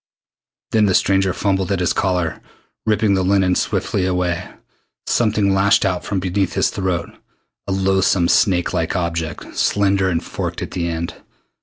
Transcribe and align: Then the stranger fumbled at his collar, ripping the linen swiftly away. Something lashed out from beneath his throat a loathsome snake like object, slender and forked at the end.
Then 0.71 0.87
the 0.87 0.95
stranger 0.95 1.31
fumbled 1.31 1.71
at 1.71 1.79
his 1.79 1.93
collar, 1.93 2.41
ripping 2.87 3.13
the 3.13 3.21
linen 3.23 3.53
swiftly 3.53 4.03
away. 4.07 4.49
Something 5.05 5.53
lashed 5.53 5.85
out 5.85 6.03
from 6.03 6.19
beneath 6.19 6.53
his 6.53 6.71
throat 6.71 7.11
a 7.67 7.71
loathsome 7.71 8.27
snake 8.27 8.73
like 8.73 8.95
object, 8.95 9.55
slender 9.55 10.09
and 10.09 10.23
forked 10.23 10.63
at 10.63 10.71
the 10.71 10.87
end. 10.89 11.21